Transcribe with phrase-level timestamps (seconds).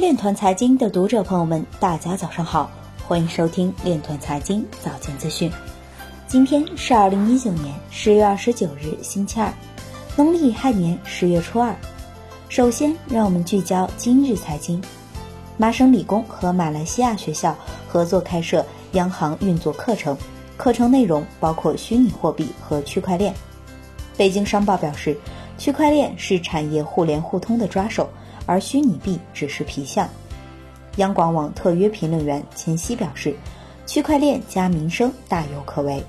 [0.00, 2.70] 链团财经的读者朋友们，大家早上好，
[3.06, 5.52] 欢迎收听链团财经早间资讯。
[6.26, 9.52] 今天是二零一九年十月二十九日，星期二，
[10.16, 11.76] 农历亥年十月初二。
[12.48, 14.82] 首先，让我们聚焦今日财经。
[15.58, 17.54] 麻省理工和马来西亚学校
[17.86, 20.16] 合作开设央行运作课程，
[20.56, 23.34] 课程内容包括虚拟货币和区块链。
[24.16, 25.14] 北京商报表示，
[25.58, 28.08] 区块链是产业互联互通的抓手。
[28.50, 30.08] 而虚拟币只是皮相。
[30.96, 33.32] 央广网特约评论员钱曦表示，
[33.86, 36.02] 区块链加民生大有可为。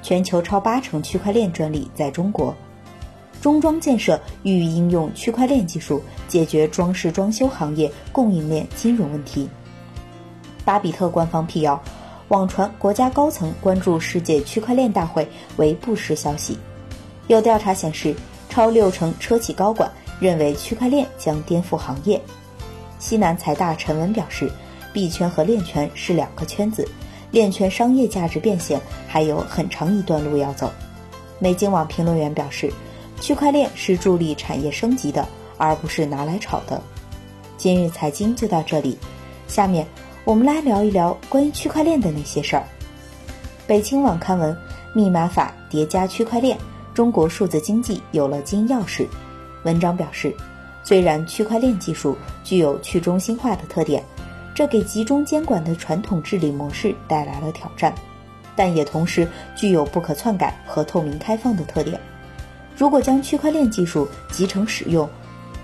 [0.00, 2.54] 全球超八成区块链专利在中国。
[3.40, 9.48] 中装建设欲应用区块链技术解决装饰装修行业供应链金融问题。
[10.64, 11.82] 巴比特官方辟谣，
[12.28, 16.56] 网传国家高层关注世界区块链大会为不实消息。
[17.26, 18.14] 有调查显示，
[18.48, 19.90] 超六成车企高管。
[20.20, 22.20] 认为区块链将颠覆行业。
[22.98, 24.50] 西南财大陈文表示，
[24.92, 26.88] 币圈和链圈是两个圈子，
[27.30, 30.72] 链圈商业价值变现还有很长一段路要走。
[31.38, 32.72] 美经网评论员表示，
[33.20, 35.26] 区块链是助力产业升级的，
[35.58, 36.80] 而不是拿来炒的。
[37.58, 38.96] 今日财经就到这里，
[39.46, 39.86] 下面
[40.24, 42.64] 我们来聊一聊关于区块链的那些事儿。
[43.66, 44.56] 北青网刊文：
[44.94, 46.56] 密码法叠加区块链，
[46.94, 49.06] 中国数字经济有了金钥匙。
[49.64, 50.34] 文章表示，
[50.82, 54.02] 虽然区块链技术具有去中心化的特点，
[54.54, 57.94] 这给集中监管的传统治理模式带来了挑战，
[58.54, 62.00] 但也同时具有不可篡改和透明开放的特点。
[62.76, 65.08] 如果将区块链技术集成使用、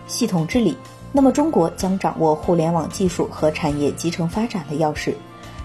[0.07, 0.77] 系统治理，
[1.13, 5.13] 那么中国将掌握互联网技术和产业集成发展的钥匙，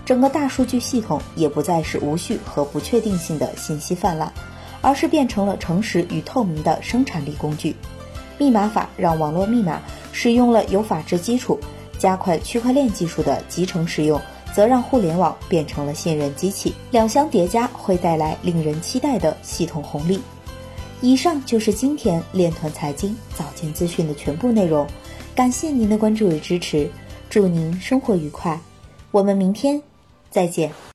[0.04, 4.32] 整个大数据系统也不再是无序和不确定性的信息泛滥，
[4.82, 7.76] 而是变成了诚实与透明的生产力工具。
[8.38, 11.60] 密码法让网络密码使用了有法治基础，
[11.98, 14.20] 加快区块链技术的集成使用，
[14.54, 16.74] 则让互联网变成了信任机器。
[16.92, 20.20] 两相叠加会带来令人期待的系统红利。
[21.02, 24.88] 以上就是今天链团财经早间资讯的全部内容，
[25.36, 26.90] 感谢您的关注与支持，
[27.30, 28.60] 祝您生活愉快，
[29.12, 29.82] 我们明天
[30.30, 30.72] 再见。